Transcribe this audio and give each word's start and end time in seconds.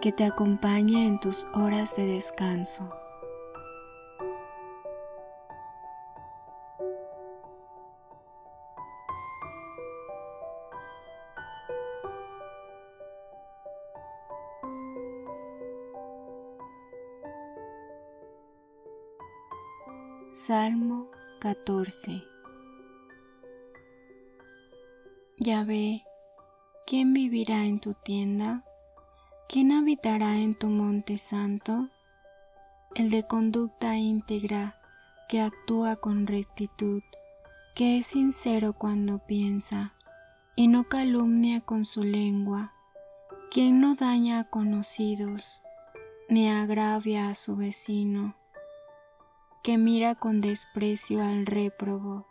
que 0.00 0.12
te 0.12 0.24
acompañe 0.24 1.06
en 1.06 1.18
tus 1.18 1.46
horas 1.54 1.96
de 1.96 2.06
descanso. 2.06 2.88
Salmo 20.28 21.10
14 21.40 22.22
Ya 25.38 25.64
ve, 25.64 26.04
¿quién 26.86 27.12
vivirá 27.12 27.64
en 27.64 27.80
tu 27.80 27.94
tienda? 27.94 28.67
¿Quién 29.50 29.72
habitará 29.72 30.36
en 30.36 30.54
tu 30.54 30.66
monte 30.66 31.16
santo? 31.16 31.88
El 32.94 33.08
de 33.08 33.26
conducta 33.26 33.96
íntegra, 33.96 34.78
que 35.26 35.40
actúa 35.40 35.96
con 35.96 36.26
rectitud, 36.26 37.02
que 37.74 37.96
es 37.96 38.04
sincero 38.04 38.74
cuando 38.74 39.20
piensa, 39.20 39.94
y 40.54 40.68
no 40.68 40.84
calumnia 40.84 41.62
con 41.62 41.86
su 41.86 42.02
lengua, 42.02 42.74
quien 43.50 43.80
no 43.80 43.94
daña 43.94 44.40
a 44.40 44.44
conocidos, 44.44 45.62
ni 46.28 46.50
agravia 46.50 47.30
a 47.30 47.34
su 47.34 47.56
vecino, 47.56 48.36
que 49.62 49.78
mira 49.78 50.14
con 50.14 50.42
desprecio 50.42 51.22
al 51.22 51.46
réprobo, 51.46 52.26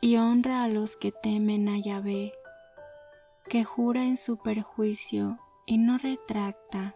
y 0.00 0.18
honra 0.18 0.62
a 0.62 0.68
los 0.68 0.96
que 0.96 1.10
temen 1.10 1.68
a 1.68 1.80
Yahvé, 1.80 2.32
que 3.48 3.64
jura 3.64 4.04
en 4.04 4.16
su 4.16 4.36
perjuicio 4.36 5.40
y 5.66 5.78
no 5.78 5.98
retracta, 5.98 6.94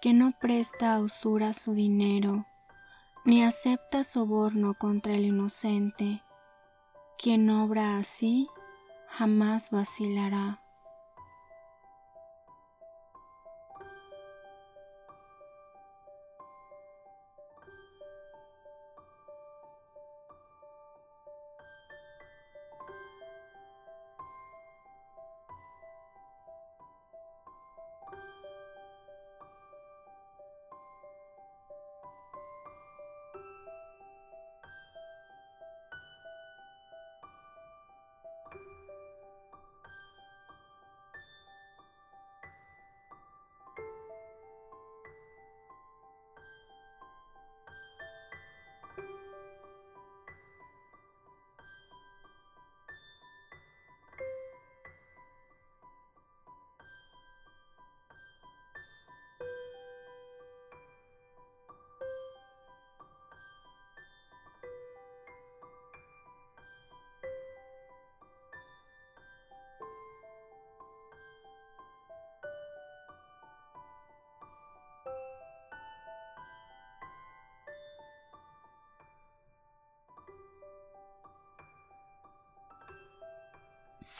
que 0.00 0.12
no 0.12 0.32
presta 0.40 0.94
a 0.94 1.00
usura 1.00 1.52
su 1.52 1.74
dinero, 1.74 2.46
ni 3.24 3.42
acepta 3.42 4.04
soborno 4.04 4.74
contra 4.74 5.12
el 5.12 5.26
inocente. 5.26 6.22
Quien 7.18 7.50
obra 7.50 7.98
así 7.98 8.48
jamás 9.08 9.70
vacilará. 9.70 10.61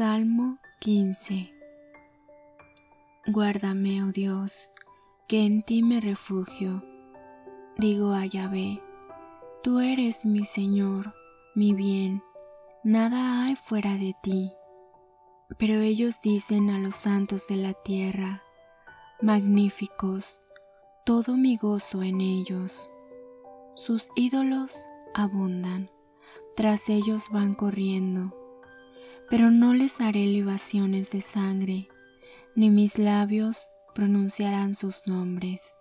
Salmo 0.00 0.56
15 0.78 1.50
Guárdame, 3.26 4.02
oh 4.02 4.12
Dios, 4.12 4.70
que 5.28 5.44
en 5.44 5.62
ti 5.62 5.82
me 5.82 6.00
refugio. 6.00 6.82
Digo 7.76 8.14
a 8.14 8.24
Yahvé, 8.24 8.82
tú 9.62 9.80
eres 9.80 10.24
mi 10.24 10.42
Señor, 10.42 11.12
mi 11.54 11.74
bien, 11.74 12.22
nada 12.82 13.44
hay 13.44 13.56
fuera 13.56 13.92
de 13.98 14.16
ti. 14.22 14.54
Pero 15.58 15.74
ellos 15.74 16.14
dicen 16.22 16.70
a 16.70 16.78
los 16.78 16.96
santos 16.96 17.46
de 17.46 17.56
la 17.56 17.74
tierra, 17.74 18.42
magníficos, 19.20 20.42
todo 21.04 21.36
mi 21.36 21.58
gozo 21.58 22.02
en 22.02 22.22
ellos. 22.22 22.90
Sus 23.74 24.08
ídolos 24.16 24.82
abundan, 25.12 25.90
tras 26.56 26.88
ellos 26.88 27.28
van 27.30 27.52
corriendo 27.52 28.39
pero 29.30 29.52
no 29.52 29.72
les 29.72 30.00
haré 30.00 30.26
libaciones 30.26 31.12
de 31.12 31.20
sangre, 31.20 31.88
ni 32.56 32.68
mis 32.68 32.98
labios 32.98 33.70
pronunciarán 33.94 34.74
sus 34.74 35.06
nombres. 35.06 35.76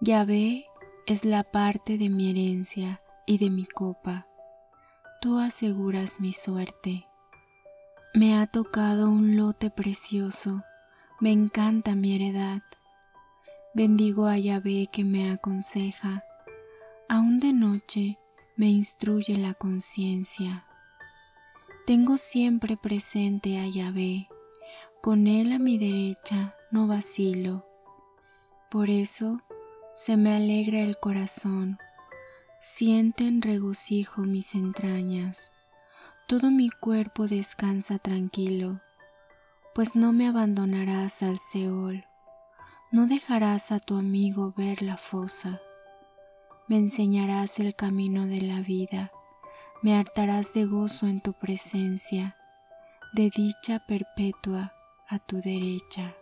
Yahvé 0.00 0.64
es 1.06 1.26
la 1.26 1.44
parte 1.44 1.98
de 1.98 2.08
mi 2.08 2.30
herencia 2.30 3.02
y 3.26 3.36
de 3.36 3.50
mi 3.50 3.66
copa. 3.66 4.26
Tú 5.20 5.38
aseguras 5.38 6.20
mi 6.20 6.32
suerte. 6.32 7.06
Me 8.14 8.38
ha 8.38 8.46
tocado 8.46 9.10
un 9.10 9.36
lote 9.36 9.70
precioso, 9.70 10.62
me 11.20 11.32
encanta 11.32 11.94
mi 11.94 12.14
heredad. 12.14 12.62
Bendigo 13.74 14.26
a 14.26 14.38
Yahvé 14.38 14.88
que 14.90 15.04
me 15.04 15.30
aconseja, 15.30 16.24
aún 17.08 17.40
de 17.40 17.52
noche 17.52 18.18
me 18.56 18.68
instruye 18.68 19.36
la 19.36 19.54
conciencia. 19.54 20.66
Tengo 21.84 22.16
siempre 22.16 22.76
presente 22.76 23.58
a 23.58 23.66
Yahvé, 23.66 24.28
con 25.00 25.26
él 25.26 25.50
a 25.50 25.58
mi 25.58 25.78
derecha 25.78 26.54
no 26.70 26.86
vacilo. 26.86 27.66
Por 28.70 28.88
eso 28.88 29.40
se 29.92 30.16
me 30.16 30.36
alegra 30.36 30.78
el 30.78 30.96
corazón, 30.98 31.78
sienten 32.60 33.42
regocijo 33.42 34.20
mis 34.20 34.54
entrañas, 34.54 35.52
todo 36.28 36.52
mi 36.52 36.70
cuerpo 36.70 37.26
descansa 37.26 37.98
tranquilo, 37.98 38.80
pues 39.74 39.96
no 39.96 40.12
me 40.12 40.28
abandonarás 40.28 41.24
al 41.24 41.40
Seol, 41.40 42.04
no 42.92 43.08
dejarás 43.08 43.72
a 43.72 43.80
tu 43.80 43.96
amigo 43.96 44.54
ver 44.56 44.82
la 44.82 44.98
fosa, 44.98 45.60
me 46.68 46.76
enseñarás 46.76 47.58
el 47.58 47.74
camino 47.74 48.28
de 48.28 48.40
la 48.40 48.60
vida 48.60 49.10
me 49.82 49.98
hartarás 49.98 50.54
de 50.54 50.64
gozo 50.64 51.06
en 51.06 51.20
tu 51.20 51.32
presencia, 51.32 52.36
de 53.12 53.30
dicha 53.30 53.84
perpetua 53.86 54.72
a 55.08 55.18
tu 55.18 55.40
derecha. 55.40 56.14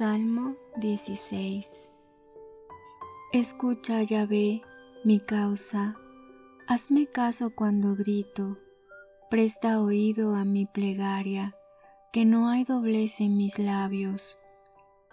Salmo 0.00 0.56
16 0.76 1.66
Escucha, 3.34 4.02
Yahvé, 4.02 4.62
mi 5.04 5.20
causa, 5.20 5.94
hazme 6.66 7.06
caso 7.06 7.50
cuando 7.54 7.94
grito, 7.96 8.56
presta 9.28 9.78
oído 9.78 10.36
a 10.36 10.46
mi 10.46 10.64
plegaria, 10.64 11.54
que 12.14 12.24
no 12.24 12.48
hay 12.48 12.64
doblez 12.64 13.20
en 13.20 13.36
mis 13.36 13.58
labios. 13.58 14.38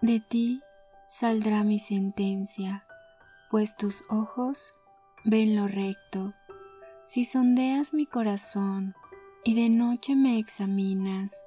De 0.01 0.21
ti 0.21 0.61
saldrá 1.05 1.65
mi 1.65 1.79
sentencia, 1.79 2.85
pues 3.51 3.75
tus 3.75 4.05
ojos 4.07 4.71
ven 5.25 5.57
lo 5.57 5.67
recto. 5.67 6.33
Si 7.05 7.25
sondeas 7.25 7.93
mi 7.93 8.05
corazón 8.05 8.95
y 9.43 9.53
de 9.53 9.67
noche 9.67 10.15
me 10.15 10.39
examinas, 10.39 11.43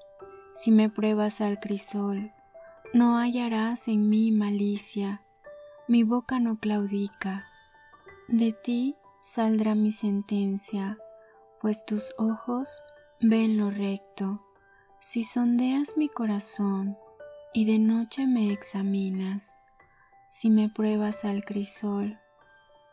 si 0.53 0.71
me 0.71 0.91
pruebas 0.91 1.41
al 1.41 1.59
crisol, 1.59 2.31
no 2.93 3.19
hallarás 3.19 3.87
en 3.87 4.09
mí 4.09 4.33
malicia, 4.33 5.23
mi 5.87 6.03
boca 6.03 6.41
no 6.41 6.59
claudica. 6.59 7.47
De 8.29 8.53
ti 8.53 8.97
saldrá 9.21 9.77
mi 9.77 9.93
sentencia, 9.93 10.99
pues 11.61 11.85
tus 11.87 12.13
ojos 12.19 12.83
ven 13.21 13.59
lo 13.59 13.71
recto. 13.71 14.45
Si 14.99 15.23
sondeas 15.23 15.97
mi 15.97 16.09
corazón 16.09 16.97
y 17.55 17.65
de 17.65 17.79
noche 17.79 18.27
me 18.27 18.53
examinas, 18.53 19.55
si 20.29 20.51
me 20.51 20.69
pruebas 20.69 21.25
al 21.25 21.45
crisol, 21.45 22.19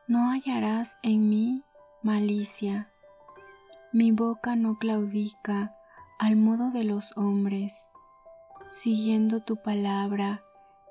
no 0.08 0.32
hallarás 0.32 0.98
en 1.02 1.28
mí 1.28 1.64
malicia. 2.04 2.92
Mi 3.92 4.12
boca 4.12 4.56
no 4.56 4.78
claudica 4.78 5.76
al 6.20 6.36
modo 6.36 6.70
de 6.72 6.84
los 6.84 7.18
hombres 7.18 7.90
Siguiendo 8.72 9.40
tu 9.40 9.56
palabra, 9.56 10.44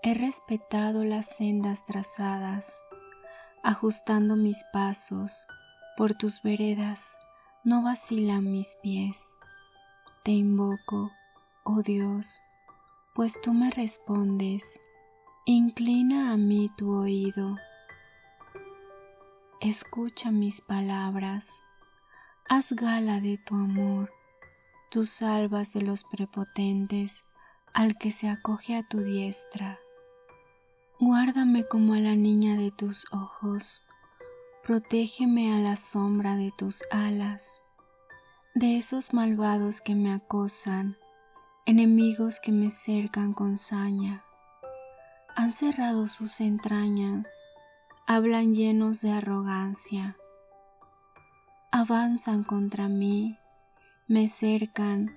he 0.03 0.15
respetado 0.15 1.05
las 1.05 1.27
sendas 1.37 1.85
trazadas, 1.85 2.83
ajustando 3.63 4.35
mis 4.35 4.65
pasos, 4.73 5.47
por 5.97 6.15
tus 6.15 6.43
veredas 6.43 7.19
no 7.65 7.83
vacilan 7.83 8.51
mis 8.51 8.77
pies. 8.83 9.37
Te 10.25 10.31
invoco, 10.31 11.13
oh 11.65 11.83
Dios, 11.83 12.41
pues 13.15 13.39
tú 13.43 13.53
me 13.53 13.71
respondes, 13.71 14.81
inclina 15.45 16.33
a 16.33 16.39
mí 16.39 16.71
tu 16.79 16.97
oído. 16.97 17.57
Escucha 19.61 20.31
mis 20.31 20.63
palabras, 20.63 21.63
haz 22.49 22.73
gala 22.73 23.21
de 23.21 23.37
tu 23.37 23.55
amor, 23.55 24.11
tú 24.91 25.05
salvas 25.05 25.75
de 25.75 25.83
los 25.83 26.05
prepotentes 26.05 27.26
al 27.77 27.99
que 27.99 28.11
se 28.11 28.31
acoge 28.31 28.75
a 28.75 28.83
tu 28.83 29.03
diestra. 29.03 29.79
Guárdame 30.99 31.69
como 31.69 31.93
a 31.93 32.01
la 32.01 32.17
niña 32.17 32.57
de 32.57 32.71
tus 32.71 33.05
ojos, 33.13 33.83
protégeme 34.65 35.55
a 35.55 35.61
la 35.61 35.77
sombra 35.77 36.37
de 36.37 36.51
tus 36.57 36.83
alas, 36.91 37.63
de 38.55 38.79
esos 38.79 39.13
malvados 39.13 39.83
que 39.83 39.95
me 39.95 40.15
acosan, 40.15 40.97
enemigos 41.67 42.41
que 42.41 42.51
me 42.51 42.71
cercan 42.71 43.35
con 43.35 43.59
saña. 43.59 44.25
Han 45.37 45.53
cerrado 45.53 46.07
sus 46.07 46.41
entrañas, 46.41 47.43
hablan 48.07 48.55
llenos 48.55 49.03
de 49.03 49.13
arrogancia, 49.13 50.17
avanzan 51.71 52.43
contra 52.43 52.89
mí, 52.89 53.37
me 54.09 54.29
cercan, 54.29 55.15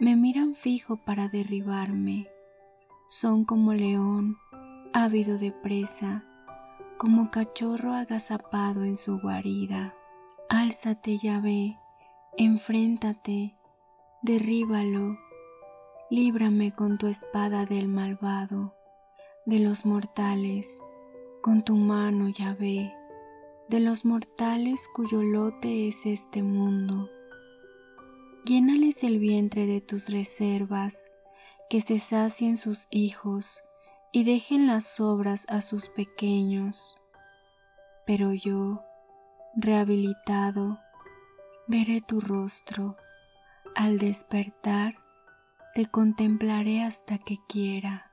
me 0.00 0.16
miran 0.16 0.54
fijo 0.54 0.96
para 0.96 1.28
derribarme. 1.28 2.26
Son 3.06 3.44
como 3.44 3.74
león, 3.74 4.38
ávido 4.94 5.36
de 5.36 5.52
presa, 5.52 6.24
como 6.96 7.30
cachorro 7.30 7.92
agazapado 7.92 8.84
en 8.84 8.96
su 8.96 9.20
guarida. 9.20 9.94
Álzate, 10.48 11.18
Yahvé, 11.18 11.78
enfréntate, 12.38 13.54
derríbalo, 14.22 15.18
líbrame 16.08 16.72
con 16.72 16.96
tu 16.96 17.06
espada 17.06 17.66
del 17.66 17.86
malvado, 17.86 18.74
de 19.44 19.58
los 19.58 19.84
mortales, 19.84 20.80
con 21.42 21.62
tu 21.62 21.76
mano, 21.76 22.30
Yahvé, 22.30 22.94
de 23.68 23.80
los 23.80 24.06
mortales 24.06 24.88
cuyo 24.94 25.22
lote 25.22 25.88
es 25.88 26.06
este 26.06 26.42
mundo 26.42 27.10
Llénales 28.44 29.04
el 29.04 29.18
vientre 29.18 29.66
de 29.66 29.80
tus 29.80 30.08
reservas, 30.08 31.04
que 31.68 31.80
se 31.80 31.98
sacien 31.98 32.56
sus 32.56 32.88
hijos 32.90 33.62
y 34.12 34.24
dejen 34.24 34.66
las 34.66 34.98
obras 34.98 35.46
a 35.48 35.60
sus 35.60 35.88
pequeños. 35.88 36.96
Pero 38.06 38.32
yo, 38.32 38.82
rehabilitado, 39.54 40.80
veré 41.68 42.00
tu 42.00 42.20
rostro. 42.20 42.96
Al 43.76 43.98
despertar, 43.98 44.96
te 45.74 45.86
contemplaré 45.86 46.82
hasta 46.82 47.18
que 47.18 47.36
quiera. 47.48 48.09